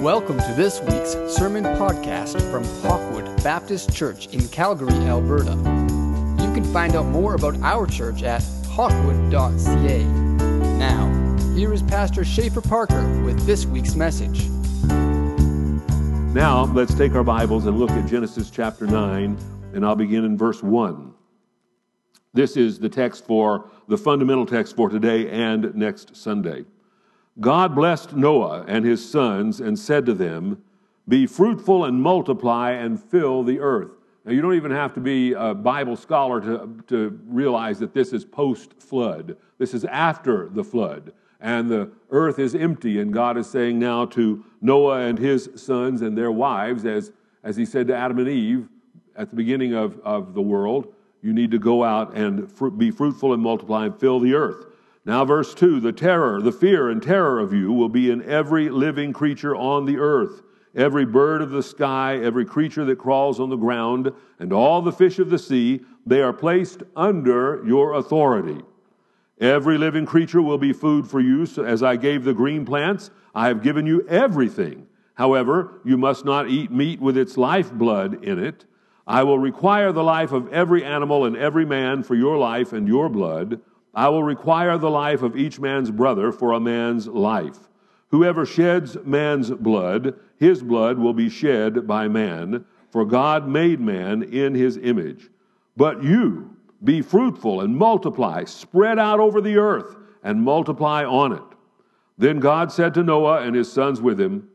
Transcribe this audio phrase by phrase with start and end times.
[0.00, 5.50] Welcome to this week's sermon podcast from Hawkwood Baptist Church in Calgary, Alberta.
[5.50, 10.04] You can find out more about our church at hawkwood.ca.
[10.78, 14.48] Now, here is Pastor Schaefer Parker with this week's message.
[16.34, 19.36] Now, let's take our Bibles and look at Genesis chapter 9,
[19.74, 21.12] and I'll begin in verse 1.
[22.32, 26.64] This is the text for the fundamental text for today and next Sunday.
[27.38, 30.62] God blessed Noah and his sons and said to them,
[31.08, 33.92] Be fruitful and multiply and fill the earth.
[34.24, 38.12] Now, you don't even have to be a Bible scholar to, to realize that this
[38.12, 39.36] is post flood.
[39.58, 41.12] This is after the flood.
[41.40, 46.02] And the earth is empty, and God is saying now to Noah and his sons
[46.02, 48.68] and their wives, as, as he said to Adam and Eve
[49.16, 52.90] at the beginning of, of the world, you need to go out and fr- be
[52.90, 54.66] fruitful and multiply and fill the earth.
[55.04, 58.68] Now, verse 2 the terror, the fear and terror of you will be in every
[58.68, 60.42] living creature on the earth,
[60.74, 64.92] every bird of the sky, every creature that crawls on the ground, and all the
[64.92, 65.80] fish of the sea.
[66.06, 68.62] They are placed under your authority.
[69.40, 71.46] Every living creature will be food for you.
[71.46, 74.86] So as I gave the green plants, I have given you everything.
[75.14, 78.66] However, you must not eat meat with its lifeblood in it.
[79.06, 82.86] I will require the life of every animal and every man for your life and
[82.86, 83.60] your blood.
[83.94, 87.68] I will require the life of each man's brother for a man's life.
[88.08, 94.22] Whoever sheds man's blood, his blood will be shed by man, for God made man
[94.22, 95.30] in his image.
[95.76, 101.42] But you, be fruitful and multiply, spread out over the earth and multiply on it.
[102.18, 104.48] Then God said to Noah and his sons with him,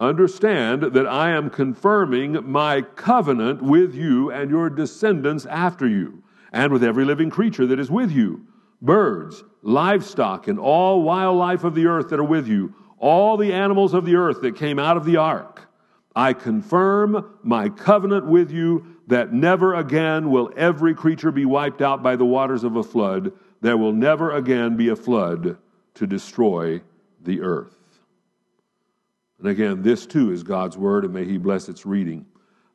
[0.00, 6.72] Understand that I am confirming my covenant with you and your descendants after you, and
[6.72, 8.46] with every living creature that is with you
[8.80, 13.94] birds, livestock, and all wildlife of the earth that are with you, all the animals
[13.94, 15.68] of the earth that came out of the ark.
[16.14, 22.02] I confirm my covenant with you that never again will every creature be wiped out
[22.02, 23.32] by the waters of a flood.
[23.60, 25.58] There will never again be a flood
[25.94, 26.82] to destroy
[27.22, 27.76] the earth.
[29.38, 32.26] And again, this too is God's word, and may He bless its reading.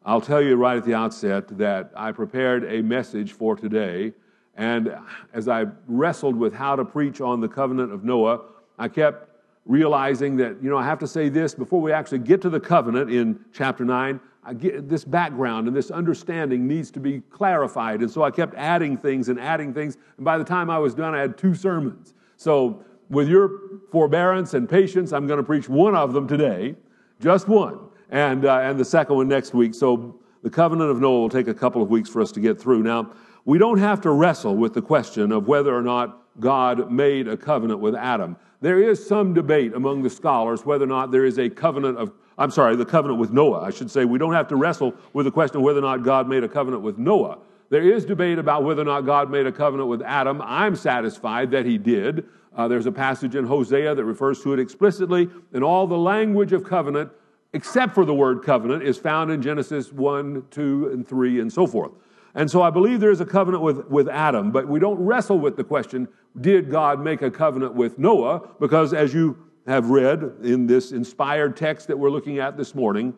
[0.06, 4.14] I'll tell you right at the outset that I prepared a message for today
[4.56, 4.96] and
[5.34, 8.42] as I wrestled with how to preach on the covenant of Noah,
[8.78, 9.30] I kept
[9.66, 12.60] realizing that, you know, I have to say this before we actually get to the
[12.60, 14.20] covenant in chapter 9.
[14.46, 18.02] I get, this background and this understanding needs to be clarified.
[18.02, 19.98] And so I kept adding things and adding things.
[20.18, 22.14] And by the time I was done, I had two sermons.
[22.38, 23.60] So, with your
[23.92, 26.76] forbearance and patience, I'm going to preach one of them today,
[27.20, 29.76] just one, and, uh, and the second one next week.
[29.76, 32.60] So, the covenant of Noah will take a couple of weeks for us to get
[32.60, 32.84] through.
[32.84, 33.12] Now,
[33.46, 37.38] we don't have to wrestle with the question of whether or not God made a
[37.38, 38.38] covenant with Adam.
[38.62, 42.14] There is some debate among the scholars whether or not there is a covenant of,
[42.38, 43.62] I'm sorry, the covenant with Noah.
[43.62, 46.04] I should say we don't have to wrestle with the question of whether or not
[46.04, 47.40] God made a covenant with Noah.
[47.70, 50.42] There is debate about whether or not God made a covenant with Adam.
[50.44, 52.26] I'm satisfied that he did.
[52.56, 56.54] Uh, there's a passage in Hosea that refers to it explicitly, and all the language
[56.54, 57.12] of covenant,
[57.54, 61.66] except for the word covenant, is found in Genesis 1, 2, and 3, and so
[61.66, 61.92] forth.
[62.36, 65.40] And so I believe there is a covenant with, with Adam, but we don't wrestle
[65.40, 66.08] with the question,
[66.42, 68.50] did God make a covenant with Noah?
[68.60, 73.14] Because as you have read in this inspired text that we're looking at this morning,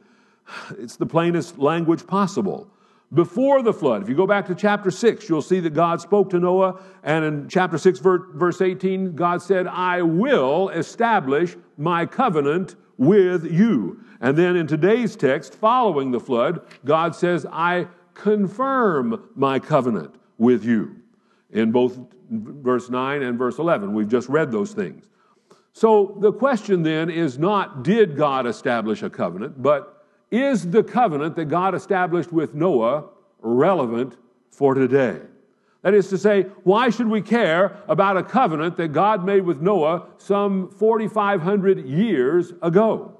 [0.78, 2.70] it's the plainest language possible.
[3.14, 6.30] Before the flood, if you go back to chapter 6, you'll see that God spoke
[6.32, 12.76] to Noah, and in chapter 6, verse 18, God said, I will establish my covenant
[12.98, 14.02] with you.
[14.20, 20.66] And then in today's text, following the flood, God says, I confirm my covenant with
[20.66, 20.96] you.
[21.52, 22.00] In both
[22.30, 25.10] verse 9 and verse 11, we've just read those things.
[25.74, 31.36] So the question then is not did God establish a covenant, but is the covenant
[31.36, 33.10] that God established with Noah
[33.42, 34.18] relevant
[34.50, 35.20] for today?
[35.82, 39.62] That is to say, why should we care about a covenant that God made with
[39.62, 43.20] Noah some 4,500 years ago?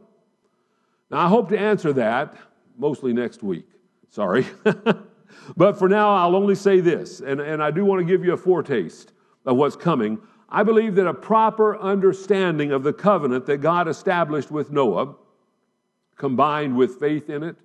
[1.12, 2.36] Now, I hope to answer that
[2.78, 3.68] mostly next week.
[4.16, 4.48] Sorry.
[5.58, 8.32] but for now, I'll only say this, and, and I do want to give you
[8.32, 9.12] a foretaste
[9.46, 10.20] of what's coming.
[10.48, 15.16] I believe that a proper understanding of the covenant that God established with Noah,
[16.16, 17.58] combined with faith in it,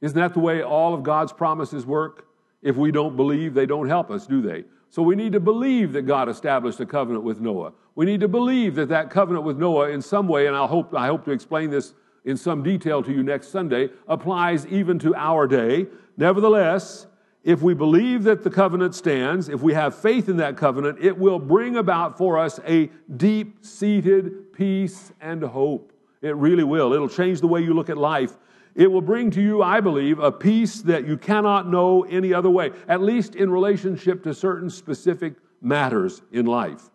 [0.00, 2.26] isn't that the way all of God's promises work?
[2.60, 4.64] If we don't believe, they don't help us, do they?
[4.90, 7.72] So we need to believe that God established a covenant with Noah.
[7.94, 10.92] We need to believe that that covenant with Noah, in some way, and I hope,
[10.92, 15.14] I hope to explain this in some detail to you next Sunday applies even to
[15.14, 15.86] our day.
[16.16, 17.06] Nevertheless,
[17.42, 21.18] if we believe that the covenant stands, if we have faith in that covenant, it
[21.18, 25.92] will bring about for us a deep seated peace and hope.
[26.20, 26.92] It really will.
[26.92, 28.38] It'll change the way you look at life.
[28.76, 32.48] It will bring to you, I believe, a peace that you cannot know any other
[32.48, 36.90] way, at least in relationship to certain specific matters in life.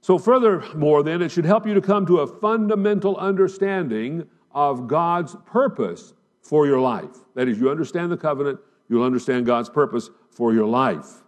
[0.00, 5.36] So, furthermore, then, it should help you to come to a fundamental understanding of God's
[5.46, 7.16] purpose for your life.
[7.34, 11.22] That is, you understand the covenant, you'll understand God's purpose for your life.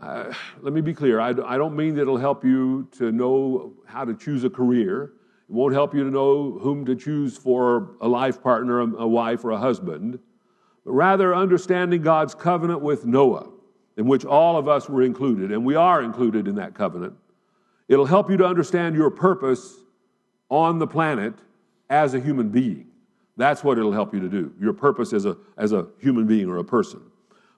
[0.00, 1.20] Uh, let me be clear.
[1.20, 5.12] I, I don't mean that it'll help you to know how to choose a career.
[5.48, 9.44] It won't help you to know whom to choose for a life partner, a wife,
[9.44, 10.18] or a husband.
[10.84, 13.48] But rather, understanding God's covenant with Noah,
[13.96, 17.14] in which all of us were included, and we are included in that covenant.
[17.88, 19.76] It'll help you to understand your purpose
[20.50, 21.34] on the planet
[21.90, 22.86] as a human being.
[23.36, 26.48] That's what it'll help you to do, your purpose as a, as a human being
[26.48, 27.00] or a person.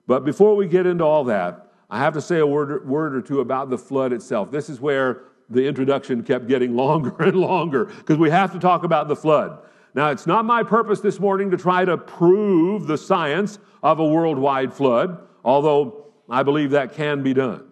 [0.07, 3.21] But before we get into all that, I have to say a word, word or
[3.21, 4.51] two about the flood itself.
[4.51, 8.83] This is where the introduction kept getting longer and longer because we have to talk
[8.83, 9.59] about the flood.
[9.95, 14.05] Now, it's not my purpose this morning to try to prove the science of a
[14.05, 17.65] worldwide flood, although I believe that can be done.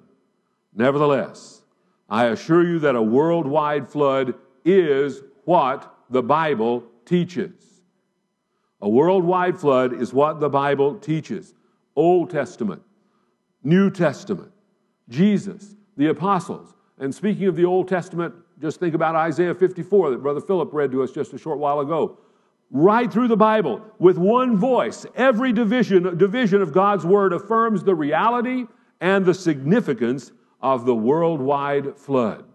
[0.74, 1.62] Nevertheless,
[2.09, 4.33] I assure you that a worldwide flood
[4.65, 7.54] is what the Bible teaches.
[8.81, 11.54] A worldwide flood is what the Bible teaches.
[11.95, 12.81] Old Testament,
[13.63, 14.51] New Testament,
[15.09, 16.75] Jesus, the apostles.
[17.00, 20.92] And speaking of the Old Testament, just think about Isaiah 54 that Brother Philip read
[20.92, 22.18] to us just a short while ago.
[22.69, 27.95] Right through the Bible, with one voice, every division, division of God's Word affirms the
[27.95, 28.65] reality
[29.00, 30.31] and the significance
[30.62, 32.45] of the worldwide flood.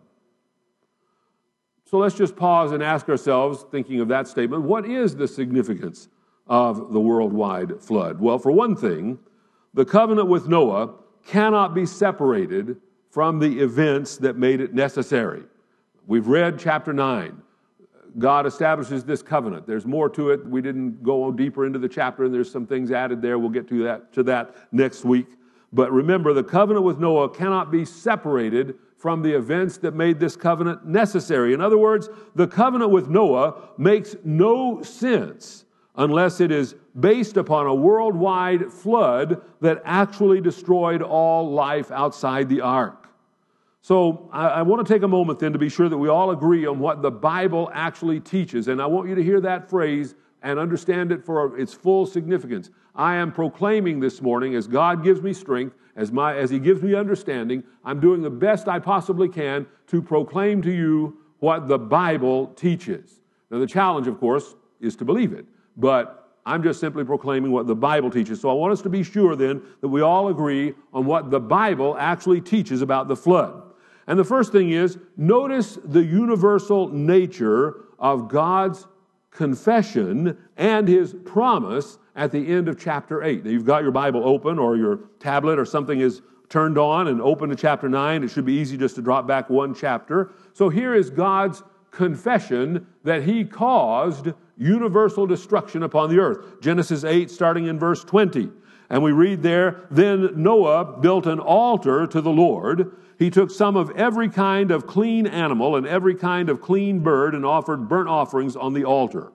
[1.92, 6.08] So let's just pause and ask ourselves, thinking of that statement, what is the significance
[6.46, 8.18] of the worldwide flood?
[8.18, 9.18] Well, for one thing,
[9.74, 10.94] the covenant with Noah
[11.26, 12.78] cannot be separated
[13.10, 15.42] from the events that made it necessary.
[16.06, 17.42] We've read chapter 9.
[18.16, 19.66] God establishes this covenant.
[19.66, 20.46] There's more to it.
[20.46, 23.38] We didn't go deeper into the chapter, and there's some things added there.
[23.38, 25.26] We'll get to that, to that next week.
[25.74, 30.36] But remember, the covenant with Noah cannot be separated from the events that made this
[30.36, 31.52] covenant necessary.
[31.52, 35.64] In other words, the covenant with Noah makes no sense
[35.96, 42.60] unless it is based upon a worldwide flood that actually destroyed all life outside the
[42.60, 43.08] ark.
[43.80, 46.30] So I, I, want to take a moment then to be sure that we all
[46.30, 48.68] agree on what the Bible actually teaches.
[48.68, 50.14] And I want you to hear that phrase
[50.44, 52.70] and understand it for its full significance.
[52.94, 56.82] I am proclaiming this morning as God gives me strength as, my, as He gives
[56.82, 61.78] me understanding, I'm doing the best I possibly can to proclaim to you what the
[61.78, 63.20] Bible teaches.
[63.50, 65.44] Now, the challenge, of course, is to believe it,
[65.76, 68.40] but I'm just simply proclaiming what the Bible teaches.
[68.40, 71.40] So I want us to be sure then that we all agree on what the
[71.40, 73.62] Bible actually teaches about the flood.
[74.06, 78.86] And the first thing is notice the universal nature of God's
[79.32, 83.44] confession and his promise at the end of chapter 8.
[83.44, 87.20] Now, you've got your Bible open or your tablet or something is turned on and
[87.20, 88.22] open to chapter 9.
[88.22, 90.32] It should be easy just to drop back one chapter.
[90.52, 96.60] So here is God's confession that he caused universal destruction upon the earth.
[96.60, 98.50] Genesis 8, starting in verse 20.
[98.90, 102.94] And we read there, Then Noah built an altar to the Lord.
[103.18, 107.34] He took some of every kind of clean animal and every kind of clean bird
[107.34, 109.32] and offered burnt offerings on the altar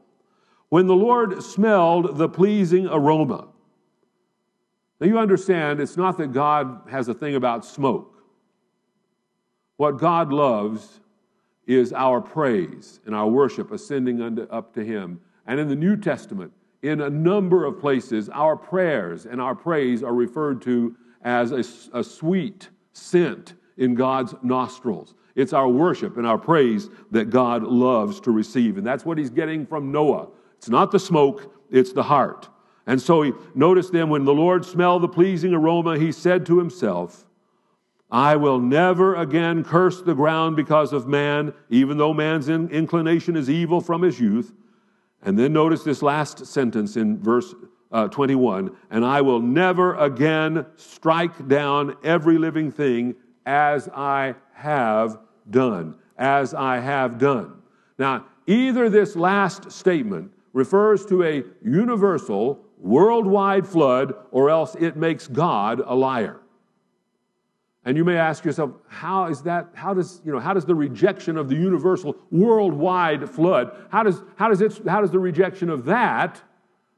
[0.70, 3.48] when the Lord smelled the pleasing aroma.
[5.00, 8.24] Now you understand, it's not that God has a thing about smoke.
[9.78, 11.00] What God loves
[11.68, 15.22] is our praise and our worship ascending unto, up to Him.
[15.46, 20.04] And in the New Testament, in a number of places, our prayers and our praise
[20.04, 21.64] are referred to as a,
[21.98, 25.14] a sweet scent in God's nostrils.
[25.36, 28.78] It's our worship and our praise that God loves to receive.
[28.78, 32.50] And that's what He's getting from Noah it's not the smoke, it's the heart.
[32.86, 36.58] And so he noticed then when the Lord smelled the pleasing aroma, he said to
[36.58, 37.26] himself,
[38.10, 43.36] I will never again curse the ground because of man, even though man's in, inclination
[43.36, 44.54] is evil from his youth.
[45.22, 47.54] And then notice this last sentence in verse
[47.92, 53.16] uh, 21 and I will never again strike down every living thing
[53.48, 55.18] as I have
[55.50, 55.96] done.
[56.18, 57.54] As I have done.
[57.98, 65.28] Now, either this last statement refers to a universal, worldwide flood, or else it makes
[65.28, 66.40] God a liar.
[67.86, 70.76] And you may ask yourself, how is that, how does, you know, how does the
[70.76, 75.70] rejection of the universal worldwide flood, how does, how does, it, how does the rejection
[75.70, 76.42] of that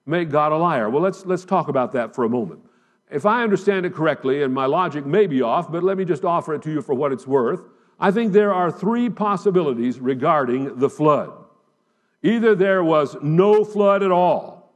[0.08, 0.90] make God a liar?
[0.90, 2.62] Well, let's, let's talk about that for a moment.
[3.10, 6.24] If I understand it correctly, and my logic may be off, but let me just
[6.24, 7.62] offer it to you for what it's worth,
[8.00, 11.34] I think there are three possibilities regarding the flood.
[12.22, 14.74] Either there was no flood at all,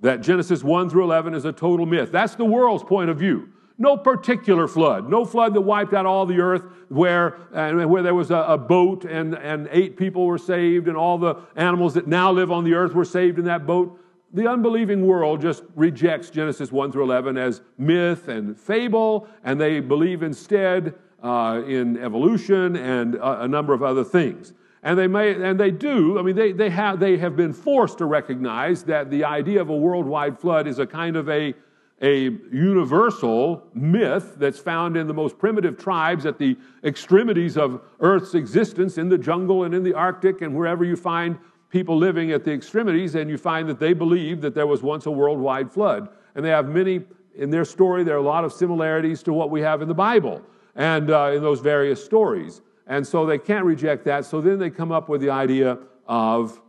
[0.00, 2.12] that Genesis 1 through 11 is a total myth.
[2.12, 3.50] That's the world's point of view.
[3.78, 8.30] No particular flood, no flood that wiped out all the earth where, where there was
[8.30, 12.32] a, a, boat and, and eight people were saved and all the animals that now
[12.32, 14.00] live on the earth were saved in that boat.
[14.32, 19.80] The unbelieving world just rejects Genesis 1 through 11 as myth and fable, and they
[19.80, 24.52] believe instead uh, in evolution and a, a number of other things.
[24.82, 26.18] And they may, and they do.
[26.18, 29.68] I mean, they, they have they have been forced to recognize that the idea of
[29.68, 31.54] a worldwide flood is a kind of a
[32.02, 38.34] a universal myth that's found in the most primitive tribes at the extremities of Earth's
[38.34, 41.38] existence in the jungle and in the Arctic and wherever you find
[41.70, 45.06] people living at the extremities, and you find that they believe that there was once
[45.06, 46.08] a worldwide flood.
[46.34, 47.04] And they have many,
[47.34, 49.94] in their story, there are a lot of similarities to what we have in the
[49.94, 50.42] Bible
[50.74, 52.60] and uh, in those various stories.
[52.86, 54.24] And so they can't reject that.
[54.24, 56.60] So then they come up with the idea of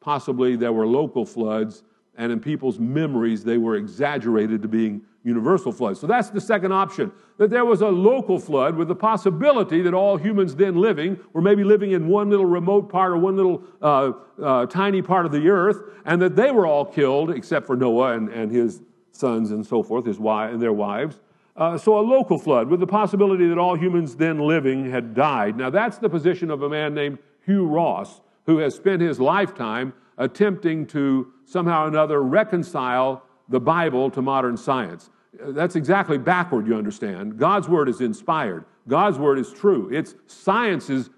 [0.00, 1.82] possibly there were local floods
[2.20, 5.98] and in people's memories, they were exaggerated to being universal floods.
[5.98, 9.94] So that's the second option that there was a local flood with the possibility that
[9.94, 13.62] all humans then living were maybe living in one little remote part or one little
[13.80, 14.12] uh,
[14.42, 18.12] uh, tiny part of the earth, and that they were all killed except for Noah
[18.12, 21.20] and, and his sons and so forth, his wife and their wives.
[21.56, 25.56] Uh, so a local flood with the possibility that all humans then living had died.
[25.56, 29.94] Now that's the position of a man named Hugh Ross, who has spent his lifetime
[30.18, 35.10] attempting to somehow or another reconcile the Bible to modern science.
[35.40, 37.38] That's exactly backward, you understand.
[37.38, 39.90] God's word is inspired, God's word is true.
[39.92, 41.10] It's science's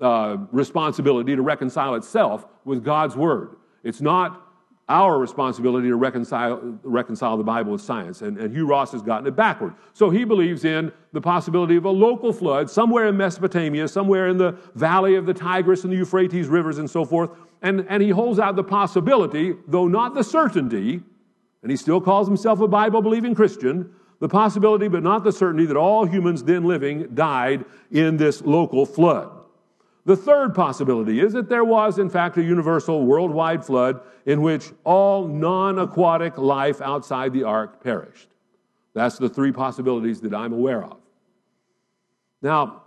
[0.00, 3.56] uh, responsibility to reconcile itself with God's word.
[3.82, 4.44] It's not
[4.88, 8.22] our responsibility to reconcile, reconcile the Bible with science.
[8.22, 9.74] And, and Hugh Ross has gotten it backward.
[9.92, 14.38] So he believes in the possibility of a local flood somewhere in Mesopotamia, somewhere in
[14.38, 17.30] the valley of the Tigris and the Euphrates rivers and so forth.
[17.62, 21.02] And, and he holds out the possibility, though not the certainty,
[21.62, 25.66] and he still calls himself a Bible believing Christian, the possibility, but not the certainty,
[25.66, 29.30] that all humans then living died in this local flood.
[30.04, 34.72] The third possibility is that there was, in fact, a universal worldwide flood in which
[34.84, 38.28] all non aquatic life outside the ark perished.
[38.94, 40.96] That's the three possibilities that I'm aware of.
[42.40, 42.84] Now,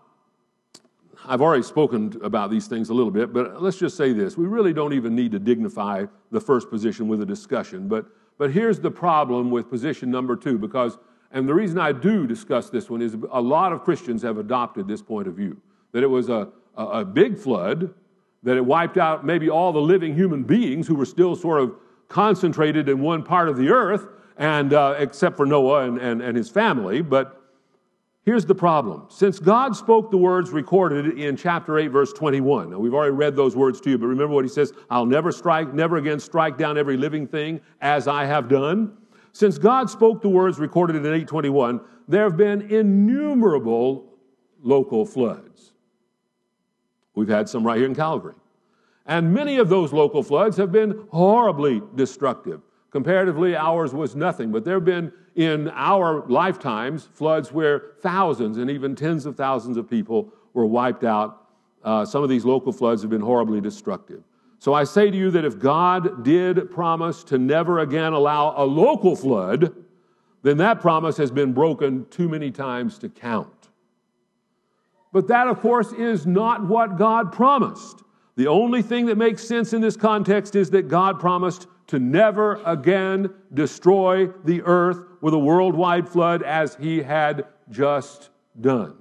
[1.28, 4.38] I've already spoken about these things a little bit, but let's just say this.
[4.38, 7.88] We really don't even need to dignify the first position with a discussion.
[7.88, 8.06] But,
[8.38, 10.98] but here's the problem with position number two, because,
[11.32, 14.88] and the reason I do discuss this one is a lot of Christians have adopted
[14.88, 15.58] this point of view
[15.92, 17.94] that it was a, a, a big flood,
[18.44, 21.75] that it wiped out maybe all the living human beings who were still sort of
[22.08, 26.36] concentrated in one part of the earth, and uh, except for Noah and, and, and
[26.36, 27.01] his family.
[27.01, 27.40] But
[28.24, 29.06] here's the problem.
[29.10, 33.36] Since God spoke the words recorded in chapter 8, verse 21, now we've already read
[33.36, 36.58] those words to you, but remember what he says I'll never strike, never again strike
[36.58, 38.98] down every living thing as I have done.
[39.34, 44.13] Since God spoke the words recorded in 821, there have been innumerable
[44.62, 45.74] local floods.
[47.16, 48.36] We've had some right here in Calgary.
[49.06, 52.62] And many of those local floods have been horribly destructive.
[52.91, 58.69] Comparatively, ours was nothing, but there have been in our lifetimes floods where thousands and
[58.69, 61.48] even tens of thousands of people were wiped out.
[61.83, 64.24] Uh, some of these local floods have been horribly destructive.
[64.60, 68.65] So I say to you that if God did promise to never again allow a
[68.65, 69.74] local flood,
[70.43, 73.69] then that promise has been broken too many times to count.
[75.13, 78.03] But that, of course, is not what God promised.
[78.36, 82.62] The only thing that makes sense in this context is that God promised to never
[82.65, 88.29] again destroy the earth with a worldwide flood as he had just
[88.62, 88.95] done.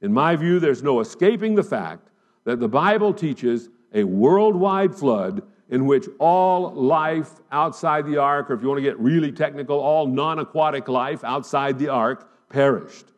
[0.00, 2.08] In my view, there's no escaping the fact
[2.44, 8.54] that the Bible teaches a worldwide flood in which all life outside the ark, or
[8.54, 13.12] if you want to get really technical, all non aquatic life outside the ark perished.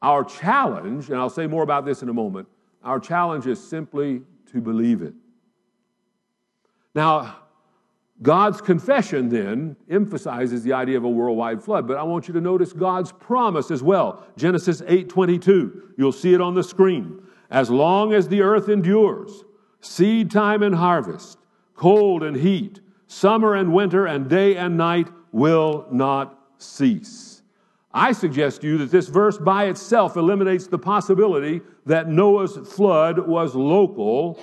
[0.00, 2.48] Our challenge, and I'll say more about this in a moment,
[2.82, 4.22] our challenge is simply
[4.52, 5.12] to believe it.
[6.94, 7.36] Now,
[8.20, 12.40] God's confession then emphasizes the idea of a worldwide flood, but I want you to
[12.40, 14.24] notice God's promise as well.
[14.36, 15.82] Genesis 8:22.
[15.96, 17.20] You'll see it on the screen.
[17.50, 19.44] As long as the earth endures,
[19.80, 21.38] seed time and harvest,
[21.74, 27.42] cold and heat, summer and winter and day and night will not cease.
[27.92, 33.26] I suggest to you that this verse by itself eliminates the possibility that Noah's flood
[33.26, 34.38] was local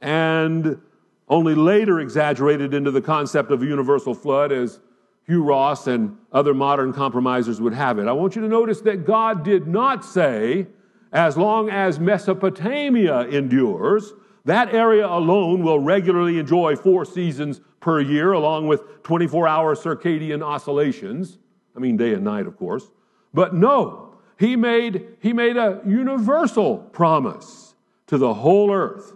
[0.00, 0.80] and
[1.28, 4.80] only later exaggerated into the concept of a universal flood as
[5.26, 8.06] Hugh Ross and other modern compromisers would have it.
[8.08, 10.66] I want you to notice that God did not say,
[11.12, 14.12] as long as Mesopotamia endures,
[14.48, 20.42] That area alone will regularly enjoy four seasons per year, along with 24 hour circadian
[20.42, 21.36] oscillations.
[21.76, 22.90] I mean, day and night, of course.
[23.34, 27.74] But no, he made, he made a universal promise
[28.06, 29.12] to the whole earth.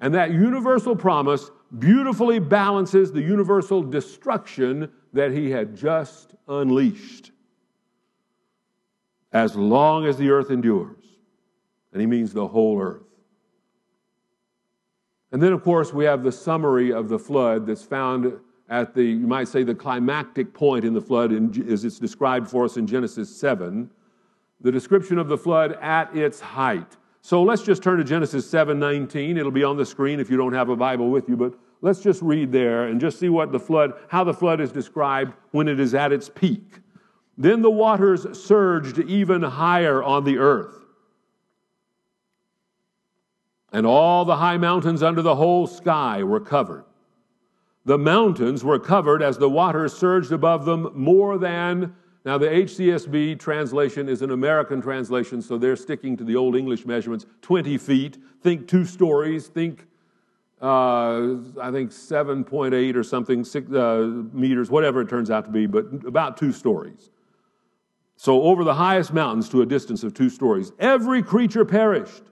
[0.00, 7.32] And that universal promise beautifully balances the universal destruction that he had just unleashed.
[9.32, 11.04] As long as the earth endures.
[11.92, 13.02] And he means the whole earth.
[15.32, 18.32] And then, of course, we have the summary of the flood that's found
[18.68, 22.48] at the, you might say, the climactic point in the flood, in, as it's described
[22.48, 23.90] for us in Genesis 7.
[24.60, 26.96] The description of the flood at its height.
[27.22, 29.36] So let's just turn to Genesis 7:19.
[29.36, 32.00] It'll be on the screen if you don't have a Bible with you, but let's
[32.00, 35.68] just read there and just see what the flood, how the flood is described when
[35.68, 36.80] it is at its peak.
[37.36, 40.80] Then the waters surged even higher on the earth
[43.72, 46.84] and all the high mountains under the whole sky were covered.
[47.84, 51.94] The mountains were covered as the waters surged above them more than.
[52.24, 56.84] Now, the HCSB translation is an American translation, so they're sticking to the Old English
[56.84, 58.18] measurements 20 feet.
[58.42, 59.48] Think two stories.
[59.48, 59.86] Think,
[60.60, 65.66] uh, I think, 7.8 or something, six, uh, meters, whatever it turns out to be,
[65.66, 67.10] but about two stories.
[68.16, 70.72] So, over the highest mountains to a distance of two stories.
[70.78, 72.24] Every creature perished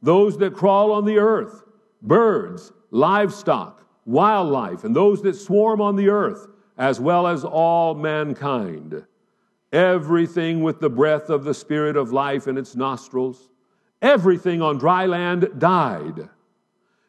[0.00, 1.64] those that crawl on the earth,
[2.00, 6.46] birds, livestock, wildlife, and those that swarm on the earth,
[6.78, 9.04] as well as all mankind.
[9.72, 13.48] Everything with the breath of the Spirit of life in its nostrils,
[14.02, 16.28] everything on dry land died.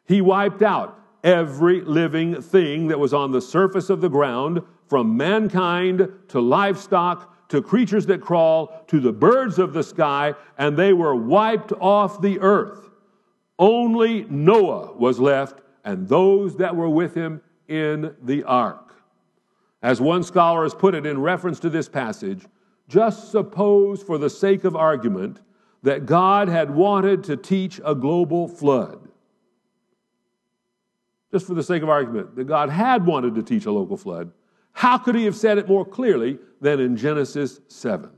[0.06, 5.16] He wiped out every living thing that was on the surface of the ground, from
[5.16, 10.92] mankind to livestock to creatures that crawl to the birds of the sky, and they
[10.92, 12.90] were wiped off the earth.
[13.58, 18.94] Only Noah was left and those that were with him in the ark.
[19.82, 22.46] As one scholar has put it in reference to this passage,
[22.88, 25.40] just suppose, for the sake of argument,
[25.82, 29.08] that God had wanted to teach a global flood.
[31.32, 34.32] Just for the sake of argument, that God had wanted to teach a local flood.
[34.72, 38.10] How could he have said it more clearly than in Genesis 7?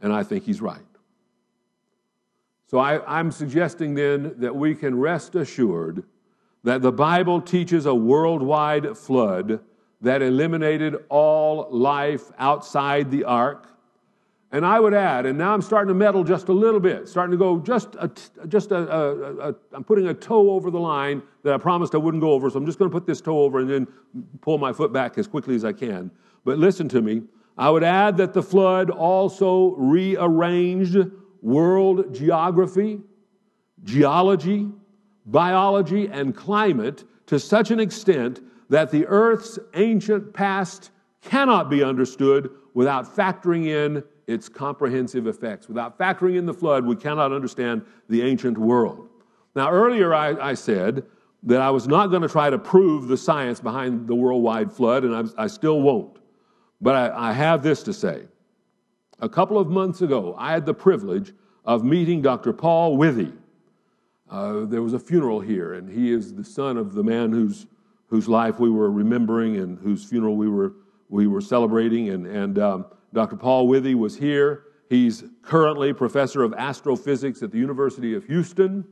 [0.00, 0.80] And I think he's right.
[2.66, 6.04] So I, am suggesting then that we can rest assured
[6.64, 9.60] that the Bible teaches a worldwide flood
[10.04, 13.70] that eliminated all life outside the ark.
[14.52, 17.32] And I would add, and now I'm starting to meddle just a little bit, starting
[17.32, 18.08] to go just a,
[18.46, 21.98] just a, a, a I'm putting a toe over the line that I promised I
[21.98, 23.88] wouldn't go over, so I'm just going to put this toe over and then
[24.42, 26.10] pull my foot back as quickly as I can.
[26.44, 27.22] But listen to me.
[27.58, 30.98] I would add that the flood also rearranged
[31.42, 33.00] world geography,
[33.82, 34.68] geology,
[35.26, 40.90] biology, and climate to such an extent that the Earth's ancient past
[41.22, 45.68] cannot be understood without factoring in its comprehensive effects.
[45.68, 49.08] Without factoring in the flood, we cannot understand the ancient world.
[49.54, 51.04] Now, earlier I, I said
[51.44, 55.04] that I was not going to try to prove the science behind the worldwide flood,
[55.04, 56.18] and I, I still won't.
[56.80, 58.24] But I, I have this to say.
[59.20, 61.32] A couple of months ago, I had the privilege
[61.64, 62.52] of meeting Dr.
[62.52, 63.32] Paul Withy.
[64.30, 67.66] Uh, there was a funeral here, and he is the son of the man whose,
[68.14, 70.74] whose life we were remembering and whose funeral we were,
[71.08, 72.10] we were celebrating.
[72.10, 73.34] And, and um, Dr.
[73.34, 74.66] Paul Withy was here.
[74.88, 78.84] He's currently professor of astrophysics at the University of Houston.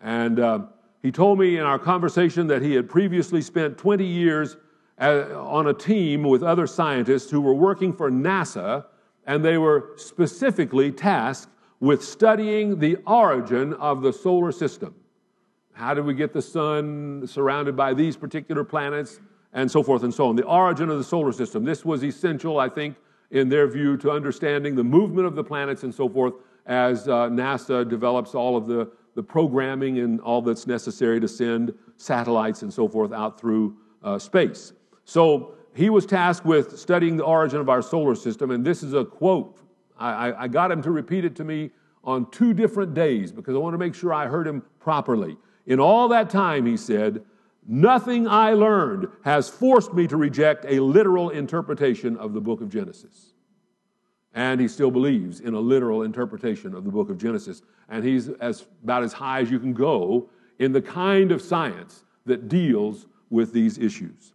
[0.00, 0.60] And uh,
[1.02, 4.56] he told me in our conversation that he had previously spent 20 years
[5.00, 8.84] uh, on a team with other scientists who were working for NASA
[9.26, 14.94] and they were specifically tasked with studying the origin of the solar system.
[15.78, 19.20] How did we get the sun surrounded by these particular planets,
[19.52, 20.34] and so forth and so on?
[20.34, 21.64] The origin of the solar system.
[21.64, 22.96] This was essential, I think,
[23.30, 26.34] in their view, to understanding the movement of the planets and so forth
[26.66, 31.72] as uh, NASA develops all of the, the programming and all that's necessary to send
[31.96, 34.72] satellites and so forth out through uh, space.
[35.04, 38.94] So he was tasked with studying the origin of our solar system, and this is
[38.94, 39.60] a quote.
[39.96, 41.70] I, I got him to repeat it to me
[42.02, 45.36] on two different days because I want to make sure I heard him properly.
[45.68, 47.22] In all that time, he said,
[47.70, 52.70] Nothing I learned has forced me to reject a literal interpretation of the book of
[52.70, 53.34] Genesis.
[54.32, 57.60] And he still believes in a literal interpretation of the book of Genesis.
[57.90, 62.04] And he's as, about as high as you can go in the kind of science
[62.24, 64.32] that deals with these issues.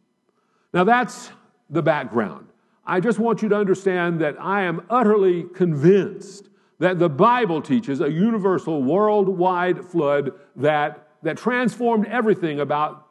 [0.71, 1.31] Now, that's
[1.71, 2.47] the background.
[2.85, 8.01] I just want you to understand that I am utterly convinced that the Bible teaches
[8.01, 13.07] a universal worldwide flood that that transformed everything about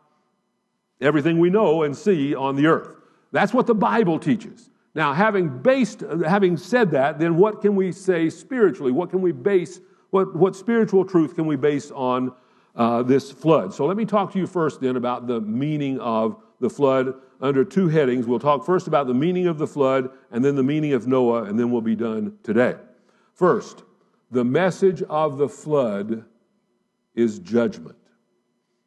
[1.01, 2.97] everything we know and see on the earth.
[3.33, 4.71] That's what the Bible teaches.
[4.95, 8.93] Now, having based, having said that, then what can we say spiritually?
[8.93, 12.33] What can we base, what, what spiritual truth can we base on
[12.77, 13.73] uh, this flood?
[13.73, 17.65] So let me talk to you first then about the meaning of the flood under
[17.65, 18.27] two headings.
[18.27, 21.45] We'll talk first about the meaning of the flood and then the meaning of Noah,
[21.45, 22.77] and then we'll be done today.
[23.33, 23.83] First,
[24.31, 26.25] the message of the flood
[27.15, 27.97] is judgment.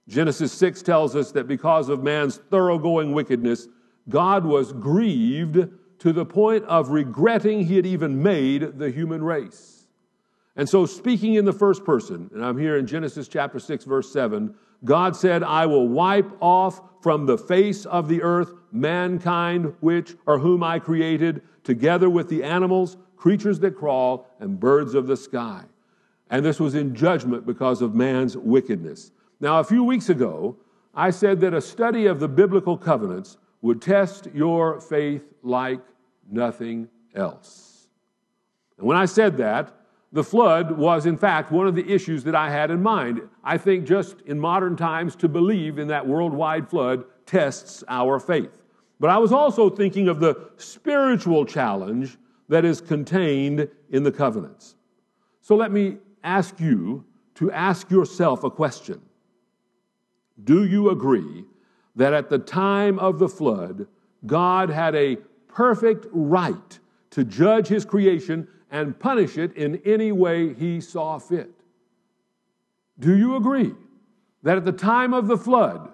[0.07, 3.67] Genesis 6 tells us that because of man's thoroughgoing wickedness,
[4.07, 9.87] God was grieved to the point of regretting he had even made the human race.
[10.55, 14.11] And so, speaking in the first person, and I'm here in Genesis chapter 6, verse
[14.13, 20.15] 7, God said, I will wipe off from the face of the earth mankind, which
[20.25, 25.17] or whom I created, together with the animals, creatures that crawl, and birds of the
[25.17, 25.63] sky.
[26.29, 29.11] And this was in judgment because of man's wickedness.
[29.39, 30.57] Now, a few weeks ago,
[30.93, 35.81] I said that a study of the biblical covenants would test your faith like
[36.29, 37.87] nothing else.
[38.77, 39.73] And when I said that,
[40.11, 43.21] the flood was, in fact, one of the issues that I had in mind.
[43.43, 48.61] I think just in modern times to believe in that worldwide flood tests our faith.
[48.99, 52.17] But I was also thinking of the spiritual challenge
[52.47, 54.75] that is contained in the covenants.
[55.41, 57.03] So let me ask you
[57.35, 59.01] to ask yourself a question
[60.43, 61.45] Do you agree
[61.95, 63.87] that at the time of the flood,
[64.25, 65.17] God had a
[65.47, 66.79] perfect right
[67.11, 71.49] to judge his creation and punish it in any way he saw fit.
[72.99, 73.73] Do you agree
[74.43, 75.91] that at the time of the flood,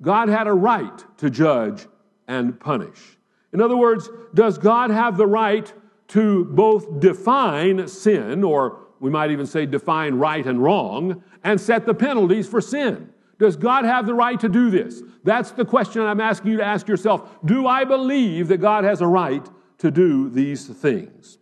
[0.00, 1.86] God had a right to judge
[2.28, 3.18] and punish?
[3.52, 5.72] In other words, does God have the right
[6.08, 11.84] to both define sin, or we might even say define right and wrong, and set
[11.84, 13.12] the penalties for sin?
[13.40, 15.02] Does God have the right to do this?
[15.24, 17.38] That's the question I'm asking you to ask yourself.
[17.42, 19.48] Do I believe that God has a right
[19.78, 21.38] to do these things?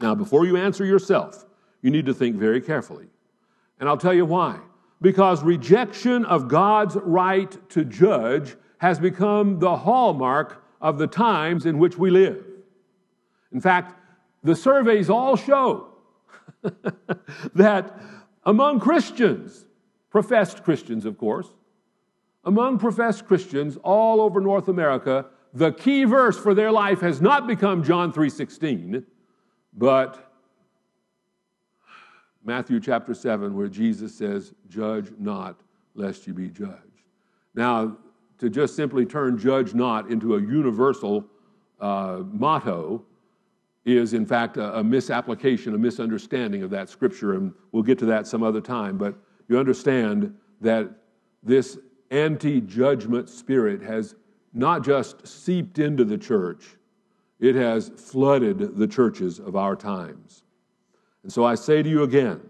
[0.00, 1.44] Now, before you answer yourself,
[1.82, 3.08] you need to think very carefully.
[3.80, 4.60] And I'll tell you why.
[5.00, 11.78] Because rejection of God's right to judge has become the hallmark of the times in
[11.78, 12.44] which we live.
[13.50, 13.98] In fact,
[14.44, 15.94] the surveys all show
[17.54, 18.00] that
[18.44, 19.66] among Christians,
[20.12, 21.48] professed Christians, of course,
[22.44, 27.46] among professed Christians all over North America, the key verse for their life has not
[27.46, 29.06] become John 3:16,
[29.72, 30.30] but
[32.44, 35.60] Matthew chapter 7 where Jesus says, "Judge not
[35.94, 37.04] lest you be judged."
[37.54, 37.96] Now,
[38.36, 41.24] to just simply turn judge not into a universal
[41.80, 43.02] uh, motto
[43.86, 48.06] is in fact a, a misapplication, a misunderstanding of that scripture, and we'll get to
[48.06, 49.14] that some other time, but
[49.48, 50.90] you understand that
[51.42, 51.78] this
[52.10, 54.14] anti judgment spirit has
[54.52, 56.76] not just seeped into the church,
[57.40, 60.42] it has flooded the churches of our times.
[61.22, 62.40] And so I say to you again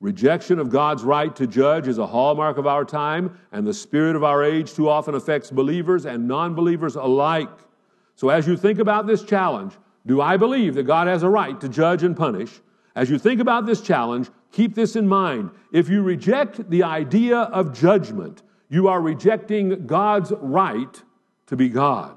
[0.00, 4.16] rejection of God's right to judge is a hallmark of our time, and the spirit
[4.16, 7.50] of our age too often affects believers and non believers alike.
[8.14, 9.74] So as you think about this challenge,
[10.06, 12.60] do I believe that God has a right to judge and punish?
[12.94, 15.50] As you think about this challenge, keep this in mind.
[15.72, 21.02] If you reject the idea of judgment, you are rejecting God's right
[21.46, 22.16] to be God.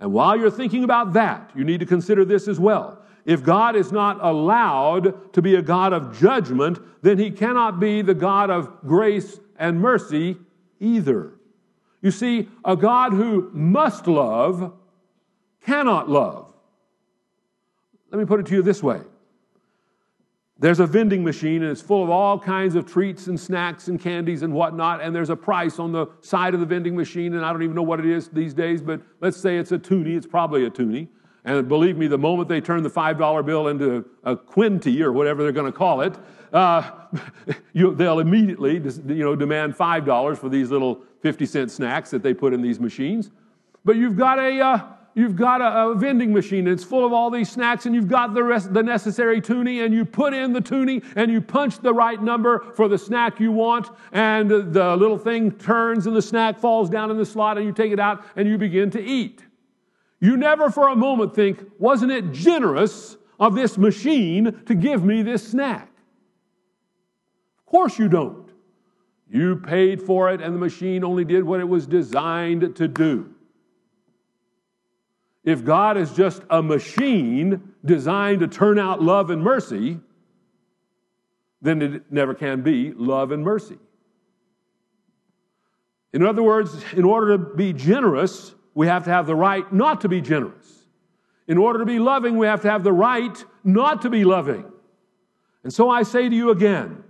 [0.00, 3.02] And while you're thinking about that, you need to consider this as well.
[3.24, 8.02] If God is not allowed to be a God of judgment, then he cannot be
[8.02, 10.36] the God of grace and mercy
[10.78, 11.32] either.
[12.02, 14.74] You see, a God who must love
[15.62, 16.52] cannot love.
[18.10, 19.00] Let me put it to you this way
[20.58, 24.00] there's a vending machine and it's full of all kinds of treats and snacks and
[24.00, 27.44] candies and whatnot, and there's a price on the side of the vending machine, and
[27.44, 30.14] I don't even know what it is these days, but let's say it's a toonie,
[30.14, 31.08] it's probably a toonie.
[31.44, 35.42] And believe me, the moment they turn the $5 bill into a quinty or whatever
[35.42, 36.16] they're going to call it,
[36.52, 36.90] uh,
[37.74, 42.32] you, they'll immediately you know, demand $5 for these little 50 cent snacks that they
[42.32, 43.30] put in these machines.
[43.84, 44.78] But you've got a, uh,
[45.14, 48.08] you've got a, a, vending machine and it's full of all these snacks and you've
[48.08, 51.78] got the rest the necessary toonie and you put in the toonie and you punch
[51.78, 56.22] the right number for the snack you want and the little thing turns and the
[56.22, 59.00] snack falls down in the slot and you take it out and you begin to
[59.00, 59.44] eat.
[60.20, 65.22] You never for a moment think wasn't it generous of this machine to give me
[65.22, 65.90] this snack?
[67.58, 68.44] Of course you don't.
[69.28, 73.33] You paid for it and the machine only did what it was designed to do
[75.44, 80.00] if God is just a machine designed to turn out love and mercy,
[81.60, 83.78] then it never can be love and mercy.
[86.12, 90.00] In other words, in order to be generous, we have to have the right not
[90.02, 90.84] to be generous.
[91.46, 94.64] In order to be loving, we have to have the right not to be loving.
[95.62, 97.02] And so I say to you again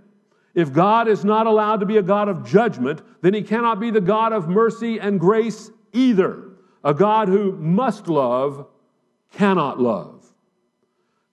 [0.53, 3.91] if God is not allowed to be a God of judgment, then he cannot be
[3.91, 6.54] the God of mercy and grace either.
[6.85, 8.67] A God who must love
[9.33, 10.23] cannot love.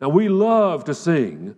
[0.01, 1.55] Now, we love to sing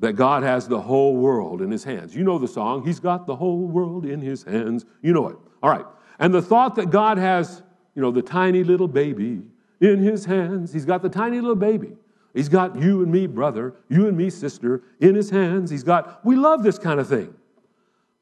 [0.00, 2.16] that God has the whole world in his hands.
[2.16, 4.84] You know the song, He's got the whole world in his hands.
[5.02, 5.36] You know it.
[5.62, 5.84] All right.
[6.18, 7.62] And the thought that God has,
[7.94, 9.42] you know, the tiny little baby
[9.80, 11.92] in his hands, He's got the tiny little baby.
[12.34, 15.70] He's got you and me, brother, you and me, sister, in his hands.
[15.70, 17.34] He's got, we love this kind of thing.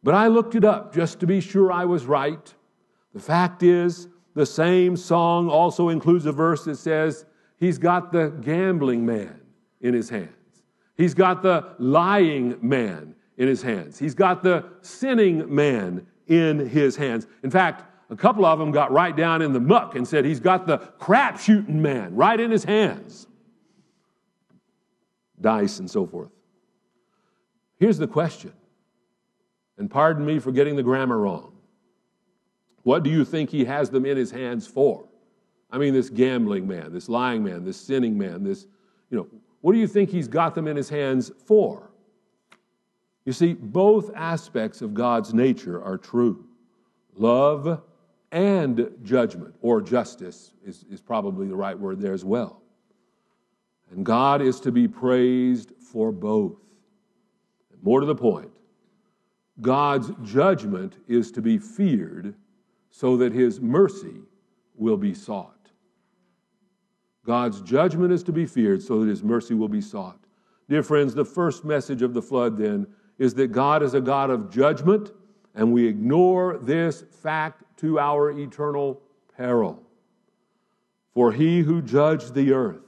[0.03, 2.55] But I looked it up just to be sure I was right.
[3.13, 7.27] The fact is, the same song also includes a verse that says,
[7.59, 9.41] He's got the gambling man
[9.81, 10.31] in his hands.
[10.97, 13.99] He's got the lying man in his hands.
[13.99, 17.27] He's got the sinning man in his hands.
[17.43, 20.39] In fact, a couple of them got right down in the muck and said, He's
[20.39, 23.27] got the crap shooting man right in his hands
[25.41, 26.31] dice, and so forth.
[27.79, 28.53] Here's the question,
[29.77, 31.56] and pardon me for getting the grammar wrong.
[32.87, 35.09] What do you think he has them in his hands for?
[35.73, 38.69] I mean, this gambling man, this lying man, this sinning man, this,
[39.11, 39.27] you know,
[39.61, 41.91] what do you think he's got them in his hands for?
[43.25, 46.47] You see, both aspects of God's nature are true
[47.17, 47.83] love
[48.31, 52.63] and judgment, or justice is, is probably the right word there as well.
[53.91, 56.55] And God is to be praised for both.
[57.83, 58.53] More to the point,
[59.61, 62.37] God's judgment is to be feared
[62.99, 64.23] so that his mercy
[64.75, 65.71] will be sought.
[67.27, 70.19] God's judgment is to be feared so that his mercy will be sought.
[70.71, 72.87] Dear friends, the first message of the flood then
[73.19, 75.13] is that God is a God of judgment,
[75.55, 79.03] and we ignore this fact to our eternal
[79.37, 79.83] peril.
[81.13, 82.81] For he who judged the earth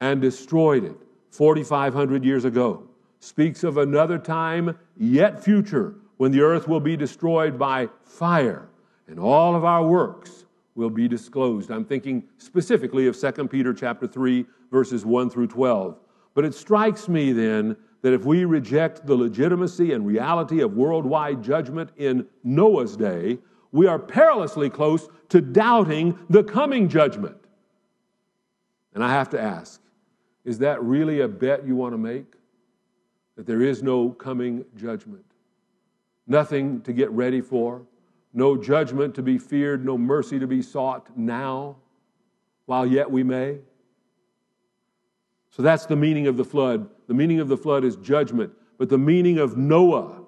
[0.00, 0.96] and destroyed it
[1.30, 2.84] 4,500 years ago.
[3.18, 8.69] Speaks of another time yet future when the earth will be destroyed by fire
[9.10, 10.44] and all of our works
[10.76, 11.70] will be disclosed.
[11.70, 15.98] I'm thinking specifically of 2 Peter chapter 3 verses 1 through 12.
[16.32, 21.42] But it strikes me then that if we reject the legitimacy and reality of worldwide
[21.42, 23.38] judgment in Noah's day,
[23.72, 27.36] we are perilously close to doubting the coming judgment.
[28.94, 29.80] And I have to ask
[30.44, 32.24] is that really a bet you want to make?
[33.36, 35.24] That there is no coming judgment?
[36.26, 37.82] Nothing to get ready for?
[38.32, 41.76] No judgment to be feared, no mercy to be sought now,
[42.66, 43.58] while yet we may?
[45.50, 46.88] So that's the meaning of the flood.
[47.08, 50.22] The meaning of the flood is judgment, but the meaning of Noah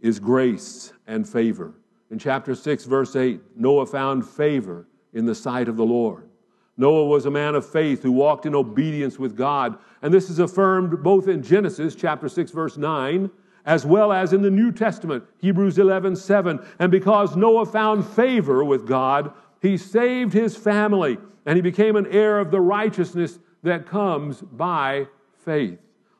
[0.00, 1.72] is grace and favor.
[2.10, 6.28] In chapter 6, verse 8, Noah found favor in the sight of the Lord.
[6.76, 9.78] Noah was a man of faith who walked in obedience with God.
[10.02, 13.30] And this is affirmed both in Genesis chapter 6 verse 9
[13.66, 16.64] as well as in the New Testament, Hebrews 11 7.
[16.78, 22.06] And because Noah found favor with God, he saved his family and he became an
[22.06, 25.08] heir of the righteousness that comes by
[25.44, 25.78] faith.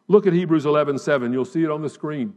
[0.08, 1.32] Look at Hebrews 11 7.
[1.32, 2.34] You'll see it on the screen.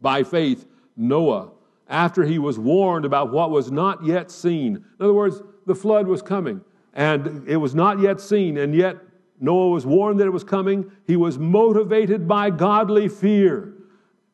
[0.00, 0.66] By faith,
[0.96, 1.50] Noah,
[1.88, 6.06] after he was warned about what was not yet seen, in other words, the flood
[6.06, 6.62] was coming
[6.92, 8.96] and it was not yet seen, and yet
[9.40, 10.92] Noah was warned that it was coming.
[11.06, 13.74] He was motivated by godly fear.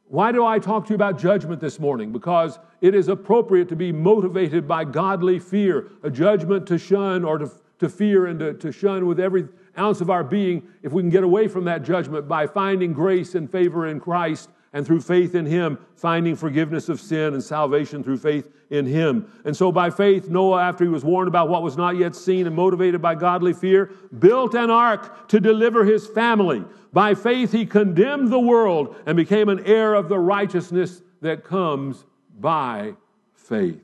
[0.09, 2.13] Why do I talk to you about judgment this morning?
[2.13, 7.39] Because it is appropriate to be motivated by godly fear, a judgment to shun or
[7.39, 11.03] to, to fear and to, to shun with every ounce of our being if we
[11.03, 15.01] can get away from that judgment by finding grace and favor in Christ and through
[15.01, 19.27] faith in him, finding forgiveness of sin and salvation through faith in him.
[19.47, 22.47] And so, by faith, Noah, after he was warned about what was not yet seen
[22.47, 23.87] and motivated by godly fear,
[24.19, 26.63] built an ark to deliver his family.
[26.93, 32.05] By faith, he condemned the world and became an heir of the righteousness that comes
[32.39, 32.97] by
[33.33, 33.81] faith.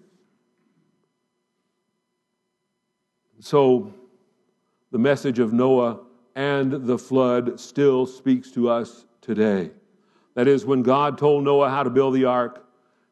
[3.40, 3.94] So,
[4.90, 6.00] the message of Noah
[6.34, 9.70] and the flood still speaks to us today.
[10.34, 12.66] That is, when God told Noah how to build the ark,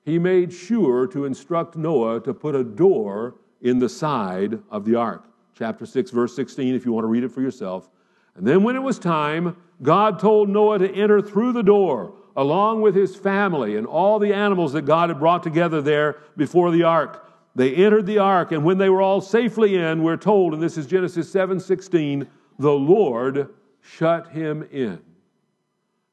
[0.05, 4.95] he made sure to instruct Noah to put a door in the side of the
[4.95, 5.25] ark.
[5.55, 7.91] Chapter 6, verse 16, if you want to read it for yourself.
[8.35, 12.81] And then when it was time, God told Noah to enter through the door along
[12.81, 16.85] with his family and all the animals that God had brought together there before the
[16.85, 17.27] ark.
[17.55, 20.79] They entered the ark, and when they were all safely in, we're told, and this
[20.79, 22.27] is Genesis 7 16,
[22.59, 23.49] the Lord
[23.81, 25.01] shut him in.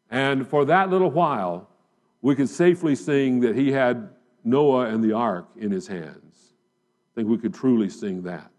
[0.10, 1.70] And for that little while,
[2.22, 4.10] we could safely sing that he had
[4.44, 6.54] Noah and the ark in his hands.
[7.12, 8.52] I think we could truly sing that.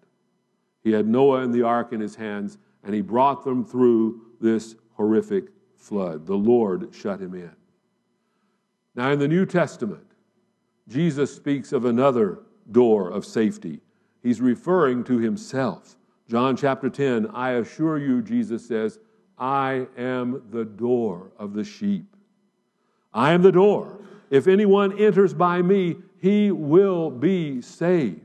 [0.83, 4.77] He had Noah and the ark in his hands, and he brought them through this
[4.95, 6.27] horrific flood.
[6.27, 7.51] The Lord shut him in.
[8.95, 10.07] Now, in the New Testament,
[10.89, 12.41] Jesus speaks of another
[12.73, 13.81] door of safety.
[14.23, 15.97] He's referring to himself.
[16.29, 18.99] John chapter 10, I assure you, Jesus says,
[19.39, 22.17] I am the door of the sheep.
[23.13, 23.99] I am the door.
[24.31, 28.21] If anyone enters by me, he will be saved.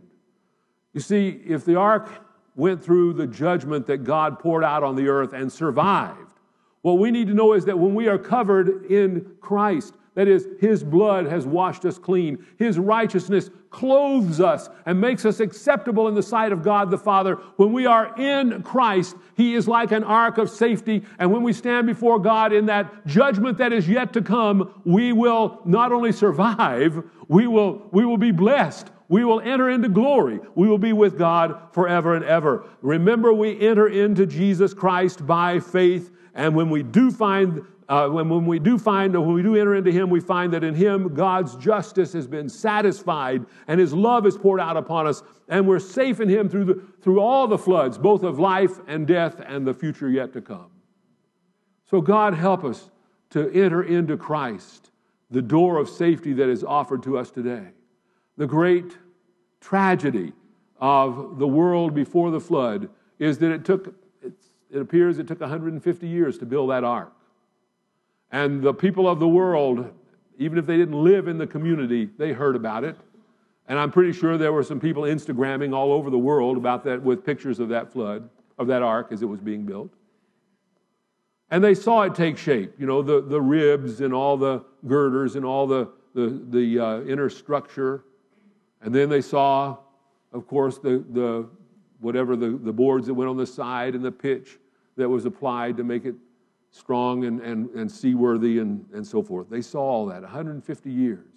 [0.93, 2.09] You see, if the ark
[2.55, 6.33] went through the judgment that God poured out on the earth and survived,
[6.81, 10.47] what we need to know is that when we are covered in Christ, that is,
[10.59, 12.45] His blood has washed us clean.
[12.57, 17.35] His righteousness clothes us and makes us acceptable in the sight of God the Father.
[17.57, 21.03] When we are in Christ, He is like an ark of safety.
[21.17, 25.11] And when we stand before God in that judgment that is yet to come, we
[25.11, 28.91] will not only survive, we will, we will be blessed.
[29.09, 30.39] We will enter into glory.
[30.55, 32.65] We will be with God forever and ever.
[32.81, 36.09] Remember, we enter into Jesus Christ by faith.
[36.33, 39.75] And when we do find uh, when, when we do find, when we do enter
[39.75, 44.25] into Him, we find that in Him God's justice has been satisfied and His love
[44.25, 47.57] is poured out upon us, and we're safe in Him through, the, through all the
[47.57, 50.71] floods, both of life and death and the future yet to come.
[51.89, 52.89] So, God help us
[53.31, 54.91] to enter into Christ,
[55.29, 57.67] the door of safety that is offered to us today.
[58.37, 58.97] The great
[59.59, 60.33] tragedy
[60.79, 63.93] of the world before the flood is that it took,
[64.73, 67.13] it appears it took 150 years to build that ark.
[68.31, 69.93] And the people of the world,
[70.39, 72.97] even if they didn't live in the community, they heard about it.
[73.67, 77.01] And I'm pretty sure there were some people Instagramming all over the world about that
[77.01, 79.91] with pictures of that flood, of that ark as it was being built.
[81.51, 85.35] And they saw it take shape, you know, the, the ribs and all the girders
[85.35, 88.05] and all the, the, the uh, inner structure.
[88.81, 89.77] And then they saw,
[90.33, 91.47] of course, the, the
[91.99, 94.57] whatever the, the boards that went on the side and the pitch
[94.97, 96.15] that was applied to make it
[96.71, 99.49] strong and, and, and seaworthy and, and so forth.
[99.49, 101.27] They saw all that, 150 years.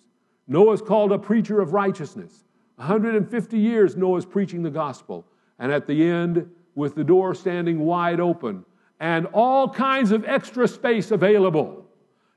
[0.49, 2.45] Noah's called a preacher of righteousness.
[2.77, 5.27] 150 years, Noah's preaching the gospel.
[5.59, 8.65] And at the end, with the door standing wide open
[9.01, 11.85] and all kinds of extra space available.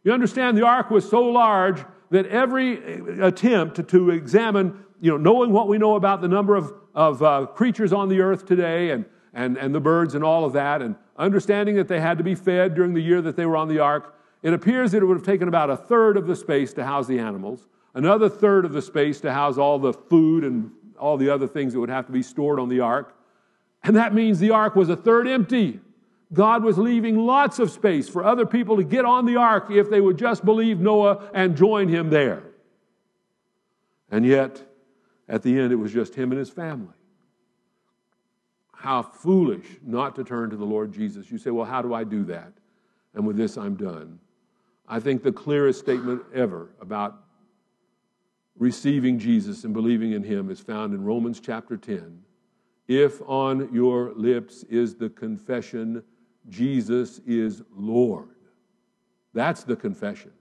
[0.04, 5.52] You understand, the ark was so large that every attempt to examine, you know, knowing
[5.52, 9.06] what we know about the number of, of uh, creatures on the earth today and,
[9.34, 12.34] and, and the birds and all of that, and understanding that they had to be
[12.34, 15.18] fed during the year that they were on the ark, it appears that it would
[15.18, 18.72] have taken about a third of the space to house the animals, another third of
[18.72, 22.06] the space to house all the food and all the other things that would have
[22.06, 23.16] to be stored on the ark.
[23.84, 25.80] And that means the ark was a third empty.
[26.32, 29.90] God was leaving lots of space for other people to get on the ark if
[29.90, 32.44] they would just believe Noah and join him there.
[34.12, 34.62] And yet,
[35.28, 36.94] at the end, it was just him and his family.
[38.80, 41.30] How foolish not to turn to the Lord Jesus.
[41.30, 42.54] You say, well, how do I do that?
[43.14, 44.20] And with this, I'm done.
[44.88, 47.22] I think the clearest statement ever about
[48.58, 52.22] receiving Jesus and believing in Him is found in Romans chapter 10.
[52.88, 56.02] If on your lips is the confession,
[56.48, 58.30] Jesus is Lord.
[59.34, 60.32] That's the confession.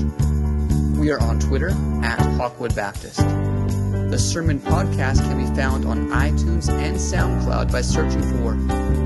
[0.97, 1.69] We are on Twitter
[2.03, 3.19] at Hawkwood Baptist.
[3.19, 8.55] The sermon podcast can be found on iTunes and SoundCloud by searching for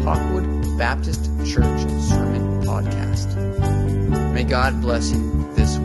[0.04, 3.36] Hawkwood Baptist Church Sermon Podcast.
[4.34, 5.85] May God bless you this week.